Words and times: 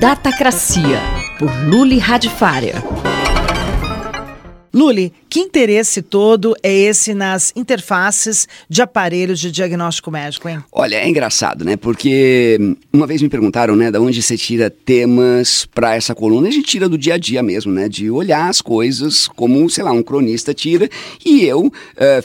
Datacracia, 0.00 0.98
por 1.38 1.54
Luli 1.66 1.98
Radifária. 1.98 2.82
Luli, 4.72 5.12
que 5.30 5.38
interesse 5.38 6.02
todo 6.02 6.56
é 6.60 6.72
esse 6.72 7.14
nas 7.14 7.52
interfaces 7.54 8.48
de 8.68 8.82
aparelhos 8.82 9.38
de 9.38 9.52
diagnóstico 9.52 10.10
médico, 10.10 10.48
hein? 10.48 10.58
Olha, 10.72 10.96
é 10.96 11.08
engraçado, 11.08 11.64
né? 11.64 11.76
Porque 11.76 12.76
uma 12.92 13.06
vez 13.06 13.22
me 13.22 13.28
perguntaram, 13.28 13.76
né, 13.76 13.92
da 13.92 14.00
onde 14.00 14.20
você 14.20 14.36
tira 14.36 14.68
temas 14.68 15.66
para 15.72 15.94
essa 15.94 16.16
coluna. 16.16 16.48
A 16.48 16.50
gente 16.50 16.66
tira 16.66 16.88
do 16.88 16.98
dia 16.98 17.14
a 17.14 17.18
dia 17.18 17.44
mesmo, 17.44 17.72
né? 17.72 17.88
De 17.88 18.10
olhar 18.10 18.48
as 18.48 18.60
coisas 18.60 19.28
como, 19.28 19.70
sei 19.70 19.84
lá, 19.84 19.92
um 19.92 20.02
cronista 20.02 20.52
tira. 20.52 20.90
E 21.24 21.44
eu 21.44 21.66
uh, 21.66 21.72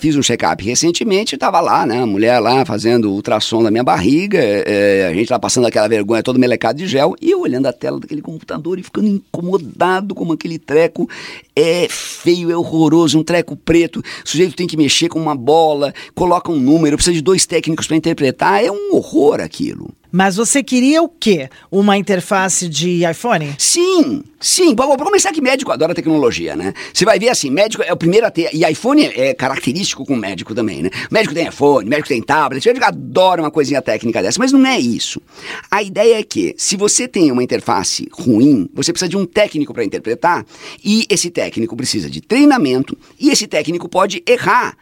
fiz 0.00 0.16
um 0.16 0.22
check-up 0.22 0.64
recentemente, 0.64 1.34
estava 1.34 1.60
lá, 1.60 1.84
né? 1.84 2.00
A 2.00 2.06
mulher 2.06 2.40
lá 2.40 2.64
fazendo 2.64 3.12
ultrassom 3.12 3.62
da 3.62 3.70
minha 3.70 3.84
barriga, 3.84 4.38
uh, 4.40 5.10
a 5.10 5.14
gente 5.14 5.30
lá 5.30 5.38
passando 5.38 5.66
aquela 5.66 5.88
vergonha 5.88 6.22
todo 6.22 6.38
melecado 6.38 6.78
de 6.78 6.86
gel, 6.86 7.14
e 7.20 7.30
eu 7.30 7.40
olhando 7.42 7.66
a 7.66 7.72
tela 7.72 8.00
daquele 8.00 8.22
computador 8.22 8.78
e 8.78 8.82
ficando 8.82 9.08
incomodado 9.08 10.14
como 10.14 10.32
aquele 10.32 10.58
treco 10.58 11.06
é 11.54 11.86
feio, 11.90 12.50
é 12.50 12.56
horroroso, 12.56 12.93
um 13.14 13.22
treco 13.22 13.56
preto, 13.56 14.00
o 14.00 14.28
sujeito 14.28 14.54
tem 14.54 14.66
que 14.66 14.76
mexer 14.76 15.08
com 15.08 15.20
uma 15.20 15.34
bola, 15.34 15.92
coloca 16.14 16.50
um 16.50 16.58
número, 16.58 16.96
precisa 16.96 17.14
de 17.14 17.22
dois 17.22 17.46
técnicos 17.46 17.86
para 17.86 17.96
interpretar, 17.96 18.64
é 18.64 18.70
um 18.70 18.94
horror 18.94 19.40
aquilo. 19.40 19.90
Mas 20.16 20.36
você 20.36 20.62
queria 20.62 21.02
o 21.02 21.08
quê? 21.08 21.48
Uma 21.68 21.98
interface 21.98 22.68
de 22.68 23.04
iPhone? 23.04 23.52
Sim, 23.58 24.22
sim. 24.38 24.72
Para 24.72 24.96
começar 24.96 25.32
que 25.32 25.40
médico 25.40 25.72
adora 25.72 25.92
tecnologia, 25.92 26.54
né? 26.54 26.72
Você 26.92 27.04
vai 27.04 27.18
ver 27.18 27.30
assim, 27.30 27.50
médico 27.50 27.82
é 27.82 27.92
o 27.92 27.96
primeiro 27.96 28.24
a 28.24 28.30
ter. 28.30 28.48
E 28.54 28.64
iPhone 28.64 29.06
é 29.06 29.34
característico 29.34 30.06
com 30.06 30.14
médico 30.14 30.54
também, 30.54 30.84
né? 30.84 30.90
Médico 31.10 31.34
tem 31.34 31.48
iPhone, 31.48 31.88
médico 31.88 32.06
tem 32.06 32.22
tablet, 32.22 32.64
médico 32.64 32.86
adora 32.86 33.42
uma 33.42 33.50
coisinha 33.50 33.82
técnica 33.82 34.22
dessa, 34.22 34.38
mas 34.38 34.52
não 34.52 34.64
é 34.64 34.78
isso. 34.78 35.20
A 35.68 35.82
ideia 35.82 36.20
é 36.20 36.22
que, 36.22 36.54
se 36.56 36.76
você 36.76 37.08
tem 37.08 37.32
uma 37.32 37.42
interface 37.42 38.06
ruim, 38.12 38.70
você 38.72 38.92
precisa 38.92 39.08
de 39.08 39.16
um 39.16 39.26
técnico 39.26 39.74
para 39.74 39.84
interpretar, 39.84 40.46
e 40.84 41.06
esse 41.10 41.28
técnico 41.28 41.74
precisa 41.74 42.08
de 42.08 42.20
treinamento, 42.20 42.96
e 43.18 43.30
esse 43.30 43.48
técnico 43.48 43.88
pode 43.88 44.22
errar. 44.28 44.76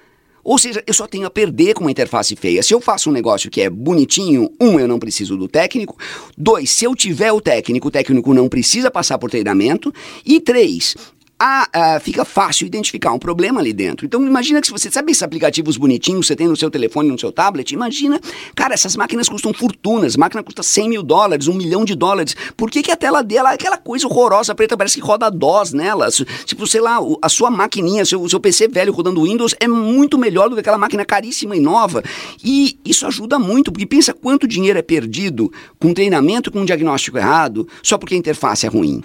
Ou 0.44 0.58
seja, 0.58 0.82
eu 0.86 0.94
só 0.94 1.06
tenho 1.06 1.26
a 1.26 1.30
perder 1.30 1.74
com 1.74 1.82
uma 1.82 1.90
interface 1.90 2.34
feia. 2.34 2.62
Se 2.62 2.74
eu 2.74 2.80
faço 2.80 3.10
um 3.10 3.12
negócio 3.12 3.50
que 3.50 3.60
é 3.60 3.70
bonitinho, 3.70 4.50
um, 4.60 4.78
eu 4.78 4.88
não 4.88 4.98
preciso 4.98 5.36
do 5.36 5.46
técnico. 5.46 5.96
Dois, 6.36 6.70
se 6.70 6.84
eu 6.84 6.94
tiver 6.94 7.32
o 7.32 7.40
técnico, 7.40 7.88
o 7.88 7.90
técnico 7.90 8.34
não 8.34 8.48
precisa 8.48 8.90
passar 8.90 9.18
por 9.18 9.30
treinamento. 9.30 9.92
E 10.26 10.40
três, 10.40 10.96
a, 11.44 11.68
a, 11.72 12.00
fica 12.00 12.24
fácil 12.24 12.68
identificar 12.68 13.10
um 13.10 13.18
problema 13.18 13.60
ali 13.60 13.72
dentro. 13.72 14.06
Então 14.06 14.24
imagina 14.24 14.60
que 14.60 14.68
se 14.68 14.72
você 14.72 14.88
sabe 14.88 15.10
esses 15.10 15.24
aplicativos 15.24 15.76
bonitinhos 15.76 16.28
você 16.28 16.36
tem 16.36 16.46
no 16.46 16.54
seu 16.54 16.70
telefone, 16.70 17.10
no 17.10 17.18
seu 17.18 17.32
tablet, 17.32 17.72
imagina, 17.72 18.20
cara, 18.54 18.74
essas 18.74 18.94
máquinas 18.94 19.28
custam 19.28 19.52
fortunas, 19.52 20.16
máquina 20.16 20.40
custa 20.40 20.62
100 20.62 20.88
mil 20.88 21.02
dólares, 21.02 21.48
um 21.48 21.54
milhão 21.54 21.84
de 21.84 21.96
dólares. 21.96 22.36
Por 22.56 22.70
que, 22.70 22.80
que 22.80 22.92
a 22.92 22.96
tela 22.96 23.24
dela 23.24 23.50
é 23.50 23.54
aquela 23.54 23.76
coisa 23.76 24.06
horrorosa 24.06 24.54
preta, 24.54 24.76
parece 24.76 25.00
que 25.00 25.04
roda 25.04 25.28
DOS 25.28 25.72
nela? 25.72 26.08
Tipo, 26.44 26.64
sei 26.64 26.80
lá, 26.80 26.98
a 27.20 27.28
sua 27.28 27.50
maquininha, 27.50 28.04
seu, 28.04 28.28
seu 28.28 28.38
PC 28.38 28.68
velho 28.68 28.92
rodando 28.92 29.24
Windows 29.24 29.52
é 29.58 29.66
muito 29.66 30.16
melhor 30.16 30.48
do 30.48 30.54
que 30.54 30.60
aquela 30.60 30.78
máquina 30.78 31.04
caríssima 31.04 31.56
e 31.56 31.60
nova. 31.60 32.04
E 32.44 32.78
isso 32.84 33.04
ajuda 33.04 33.40
muito, 33.40 33.72
porque 33.72 33.86
pensa 33.86 34.14
quanto 34.14 34.46
dinheiro 34.46 34.78
é 34.78 34.82
perdido 34.82 35.52
com 35.80 35.92
treinamento 35.92 36.52
com 36.52 36.60
um 36.60 36.64
diagnóstico 36.64 37.18
errado, 37.18 37.66
só 37.82 37.98
porque 37.98 38.14
a 38.14 38.18
interface 38.18 38.64
é 38.64 38.68
ruim. 38.68 39.02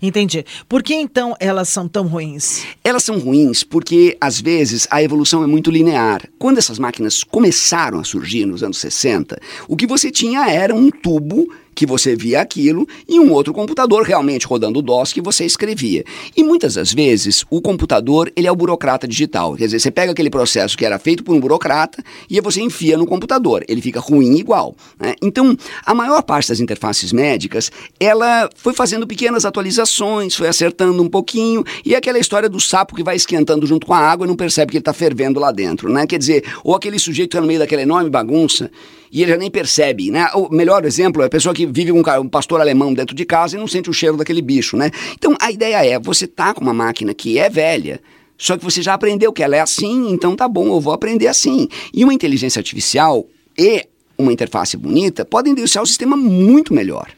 Entendi. 0.00 0.44
Por 0.68 0.82
que 0.82 0.94
então 0.94 1.34
elas 1.38 1.68
são 1.68 1.88
tão 1.88 2.06
ruins? 2.06 2.64
Elas 2.82 3.02
são 3.02 3.18
ruins 3.18 3.62
porque, 3.62 4.16
às 4.20 4.40
vezes, 4.40 4.86
a 4.90 5.02
evolução 5.02 5.42
é 5.42 5.46
muito 5.46 5.70
linear. 5.70 6.28
Quando 6.38 6.58
essas 6.58 6.78
máquinas 6.78 7.24
começaram 7.24 7.98
a 7.98 8.04
surgir 8.04 8.46
nos 8.46 8.62
anos 8.62 8.78
60, 8.78 9.38
o 9.68 9.76
que 9.76 9.86
você 9.86 10.10
tinha 10.10 10.48
era 10.48 10.74
um 10.74 10.90
tubo 10.90 11.48
que 11.76 11.86
você 11.86 12.16
via 12.16 12.40
aquilo 12.40 12.88
e 13.06 13.20
um 13.20 13.30
outro 13.30 13.52
computador 13.52 14.02
realmente 14.02 14.46
rodando 14.46 14.80
DOS 14.80 15.12
que 15.12 15.20
você 15.20 15.44
escrevia. 15.44 16.02
E 16.34 16.42
muitas 16.42 16.74
das 16.74 16.92
vezes 16.92 17.44
o 17.50 17.60
computador 17.60 18.32
ele 18.34 18.46
é 18.46 18.50
o 18.50 18.56
burocrata 18.56 19.06
digital. 19.06 19.54
Quer 19.54 19.66
dizer, 19.66 19.78
você 19.80 19.90
pega 19.90 20.12
aquele 20.12 20.30
processo 20.30 20.76
que 20.76 20.86
era 20.86 20.98
feito 20.98 21.22
por 21.22 21.36
um 21.36 21.40
burocrata 21.40 22.02
e 22.30 22.40
você 22.40 22.62
enfia 22.62 22.96
no 22.96 23.06
computador. 23.06 23.62
Ele 23.68 23.82
fica 23.82 24.00
ruim 24.00 24.36
igual. 24.38 24.74
Né? 24.98 25.14
Então, 25.22 25.54
a 25.84 25.94
maior 25.94 26.22
parte 26.22 26.48
das 26.48 26.60
interfaces 26.60 27.12
médicas 27.12 27.70
ela 28.00 28.48
foi 28.56 28.72
fazendo 28.72 29.06
pequenas 29.06 29.44
atualizações, 29.44 30.34
foi 30.34 30.48
acertando 30.48 31.02
um 31.02 31.08
pouquinho 31.08 31.62
e 31.84 31.94
é 31.94 31.98
aquela 31.98 32.18
história 32.18 32.48
do 32.48 32.58
sapo 32.58 32.96
que 32.96 33.02
vai 33.02 33.16
esquentando 33.16 33.66
junto 33.66 33.86
com 33.86 33.92
a 33.92 33.98
água 33.98 34.26
e 34.26 34.28
não 34.28 34.36
percebe 34.36 34.70
que 34.70 34.78
ele 34.78 34.80
está 34.82 34.94
fervendo 34.94 35.38
lá 35.38 35.52
dentro, 35.52 35.92
né? 35.92 36.06
Quer 36.06 36.18
dizer, 36.18 36.44
ou 36.64 36.74
aquele 36.74 36.98
sujeito 36.98 37.32
está 37.32 37.40
no 37.42 37.46
meio 37.46 37.58
daquela 37.58 37.82
enorme 37.82 38.08
bagunça 38.08 38.70
e 39.10 39.22
ele 39.22 39.32
já 39.32 39.38
nem 39.38 39.50
percebe, 39.50 40.10
né? 40.10 40.28
O 40.34 40.48
melhor 40.48 40.84
exemplo 40.84 41.22
é 41.22 41.26
a 41.26 41.28
pessoa 41.28 41.54
que 41.54 41.65
vive 41.66 41.92
com 41.92 42.00
um 42.20 42.28
pastor 42.28 42.60
alemão 42.60 42.94
dentro 42.94 43.14
de 43.14 43.24
casa 43.24 43.56
e 43.56 43.58
não 43.58 43.66
sente 43.66 43.90
o 43.90 43.92
cheiro 43.92 44.16
daquele 44.16 44.42
bicho, 44.42 44.76
né? 44.76 44.90
Então 45.14 45.36
a 45.40 45.50
ideia 45.50 45.84
é, 45.84 45.98
você 45.98 46.26
tá 46.26 46.54
com 46.54 46.60
uma 46.60 46.74
máquina 46.74 47.12
que 47.12 47.38
é 47.38 47.48
velha, 47.48 48.00
só 48.38 48.56
que 48.56 48.64
você 48.64 48.82
já 48.82 48.94
aprendeu 48.94 49.32
que 49.32 49.42
ela 49.42 49.56
é 49.56 49.60
assim, 49.60 50.10
então 50.10 50.36
tá 50.36 50.46
bom, 50.46 50.68
eu 50.68 50.80
vou 50.80 50.92
aprender 50.92 51.26
assim. 51.26 51.68
E 51.92 52.04
uma 52.04 52.14
inteligência 52.14 52.60
artificial 52.60 53.26
e 53.58 53.86
uma 54.18 54.32
interface 54.32 54.76
bonita 54.76 55.24
podem 55.24 55.54
deixar 55.54 55.82
o 55.82 55.86
sistema 55.86 56.16
muito 56.16 56.74
melhor. 56.74 57.10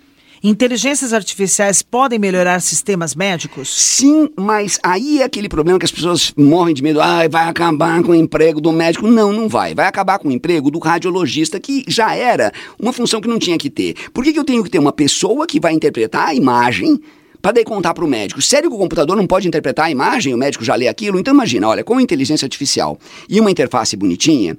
Inteligências 0.43 1.13
artificiais 1.13 1.83
podem 1.83 2.19
melhorar 2.19 2.61
sistemas 2.61 3.15
médicos? 3.15 3.69
Sim, 3.69 4.29
mas 4.37 4.79
aí 4.83 5.21
é 5.21 5.25
aquele 5.25 5.49
problema 5.49 5.79
que 5.79 5.85
as 5.85 5.91
pessoas 5.91 6.33
morrem 6.37 6.75
de 6.75 6.83
medo. 6.83 7.01
Ah, 7.01 7.27
vai 7.29 7.49
acabar 7.49 8.03
com 8.03 8.13
o 8.13 8.15
emprego 8.15 8.61
do 8.61 8.73
médico. 8.73 9.09
Não, 9.09 9.33
não 9.33 9.49
vai. 9.49 9.75
Vai 9.75 9.87
acabar 9.87 10.19
com 10.19 10.29
o 10.29 10.33
emprego 10.33 10.71
do 10.71 10.79
radiologista, 10.79 11.59
que 11.59 11.85
já 11.89 12.15
era 12.15 12.53
uma 12.79 12.93
função 12.93 13.21
que 13.21 13.29
não 13.29 13.39
tinha 13.39 13.59
que 13.59 13.69
ter. 13.69 13.95
Por 14.13 14.23
que, 14.23 14.33
que 14.33 14.39
eu 14.39 14.45
tenho 14.45 14.63
que 14.63 14.71
ter 14.71 14.79
uma 14.79 14.93
pessoa 14.93 15.47
que 15.47 15.59
vai 15.59 15.73
interpretar 15.73 16.29
a 16.29 16.35
imagem 16.35 17.01
para 17.41 17.53
daí 17.53 17.65
contar 17.65 17.95
para 17.95 18.05
o 18.05 18.09
médico. 18.09 18.43
Sério 18.43 18.69
que 18.69 18.75
o 18.75 18.79
computador 18.79 19.17
não 19.17 19.27
pode 19.27 19.47
interpretar 19.47 19.87
a 19.87 19.91
imagem, 19.91 20.35
o 20.35 20.37
médico 20.37 20.65
já 20.65 20.75
lê 20.75 20.89
aquilo? 20.89 21.21
Então 21.21 21.33
imagina, 21.33 21.69
olha, 21.69 21.85
com 21.85 22.01
inteligência 22.01 22.45
artificial 22.45 22.99
e 23.29 23.41
uma 23.41 23.51
interface 23.51 23.97
bonitinha, 23.97 24.57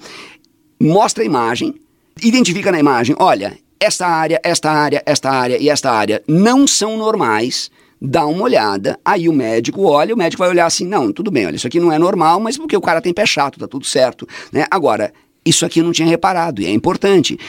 mostra 0.80 1.24
a 1.24 1.26
imagem, 1.26 1.76
identifica 2.24 2.72
na 2.72 2.80
imagem, 2.80 3.16
olha, 3.20 3.58
esta 3.80 4.08
área, 4.08 4.40
esta 4.44 4.72
área, 4.72 5.02
esta 5.06 5.32
área 5.32 5.58
e 5.58 5.70
esta 5.70 5.92
área 5.92 6.22
não 6.28 6.68
são 6.68 6.98
normais, 6.98 7.72
dá 8.02 8.26
uma 8.26 8.44
olhada, 8.44 9.00
aí 9.04 9.30
o 9.30 9.34
médico 9.34 9.84
olha, 9.84 10.14
o 10.14 10.18
médico 10.18 10.42
vai 10.42 10.50
olhar 10.50 10.66
assim, 10.66 10.86
não, 10.86 11.12
tudo 11.12 11.32
bem, 11.32 11.46
olha, 11.46 11.56
isso 11.56 11.68
aqui 11.68 11.80
não 11.80 11.92
é 11.92 11.98
normal, 11.98 12.40
mas 12.40 12.58
porque 12.58 12.76
o 12.76 12.82
cara 12.82 13.02
tem 13.02 13.14
pé 13.14 13.26
chato, 13.26 13.60
tá 13.60 13.68
tudo 13.68 13.86
certo, 13.86 14.28
né? 14.52 14.66
Agora, 14.70 15.14
isso 15.46 15.66
aqui 15.66 15.80
eu 15.80 15.84
não 15.84 15.92
tinha 15.92 16.08
reparado 16.08 16.62
e 16.62 16.66
é 16.66 16.72
importante. 16.72 17.40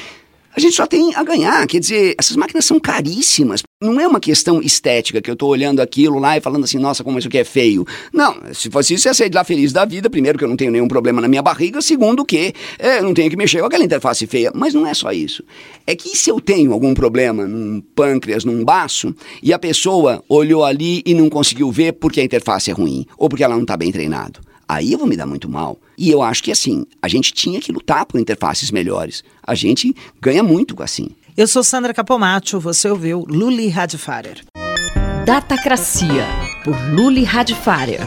A 0.55 0.59
gente 0.59 0.75
só 0.75 0.85
tem 0.85 1.15
a 1.15 1.23
ganhar, 1.23 1.65
quer 1.69 1.79
dizer, 1.79 2.17
essas 2.19 2.37
máquinas 2.37 2.65
são 2.65 2.81
caríssimas. 2.81 3.63
Não 3.81 4.01
é 4.01 4.07
uma 4.07 4.19
questão 4.19 4.61
estética 4.61 5.23
que 5.23 5.31
eu 5.31 5.35
estou 5.35 5.49
olhando 5.49 5.81
aquilo 5.81 6.19
lá 6.19 6.37
e 6.37 6.41
falando 6.41 6.65
assim, 6.65 6.77
nossa, 6.77 7.05
como 7.05 7.21
isso 7.21 7.29
aqui 7.29 7.39
é 7.39 7.45
feio. 7.45 7.87
Não, 8.13 8.35
se 8.53 8.69
fosse 8.69 8.95
isso, 8.95 9.07
ia 9.07 9.15
sair 9.15 9.31
de 9.31 9.37
lá 9.37 9.45
feliz 9.45 9.73
da 9.73 9.85
vida. 9.85 10.11
Primeiro, 10.11 10.37
que 10.37 10.45
eu 10.45 10.49
não 10.49 10.57
tenho 10.57 10.73
nenhum 10.73 10.89
problema 10.89 11.21
na 11.21 11.29
minha 11.29 11.41
barriga. 11.41 11.81
Segundo, 11.81 12.25
que 12.25 12.53
é, 12.81 13.01
não 13.01 13.15
tenho 13.15 13.31
que 13.31 13.37
mexer 13.37 13.61
com 13.61 13.67
aquela 13.67 13.85
interface 13.85 14.27
feia. 14.27 14.51
Mas 14.53 14.75
não 14.75 14.85
é 14.85 14.93
só 14.93 15.13
isso. 15.13 15.45
É 15.87 15.95
que 15.95 16.17
se 16.17 16.29
eu 16.29 16.41
tenho 16.41 16.73
algum 16.73 16.95
problema 16.95 17.47
num 17.47 17.81
pâncreas, 17.95 18.45
num 18.45 18.65
baço, 18.65 19.15
e 19.41 19.53
a 19.53 19.59
pessoa 19.59 20.23
olhou 20.29 20.65
ali 20.65 21.01
e 21.07 21.15
não 21.15 21.31
conseguiu 21.31 21.71
ver 21.71 21.93
porque 21.93 22.21
a 22.21 22.25
interface 22.25 22.71
é 22.71 22.75
ruim, 22.75 23.07
ou 23.17 23.29
porque 23.29 23.45
ela 23.45 23.55
não 23.55 23.63
está 23.63 23.77
bem 23.77 23.93
treinado 23.93 24.41
aí 24.71 24.93
eu 24.93 24.99
vou 24.99 25.07
me 25.07 25.17
dar 25.17 25.27
muito 25.27 25.49
mal. 25.49 25.79
E 25.99 26.11
eu 26.11 26.23
acho 26.23 26.43
que 26.43 26.53
assim, 26.53 26.87
a 27.03 27.09
gente 27.09 27.33
tinha 27.33 27.61
que 27.61 27.73
lutar 27.73 28.07
por 28.07 28.21
interfaces 28.21 28.71
melhores. 28.71 29.25
A 29.43 29.55
gente 29.55 29.95
ganha 30.21 30.43
muito 30.43 30.81
assim. 30.83 31.11
Eu 31.37 31.47
sou 31.47 31.65
Sandra 31.65 31.93
Capomatto, 31.93 32.61
você 32.61 32.89
ouviu 32.89 33.25
Luli 33.29 33.69
Radfarer. 33.69 34.45
Datacracia, 35.25 36.25
por 36.65 36.77
Luli 36.93 37.25
Radfarer. 37.25 38.01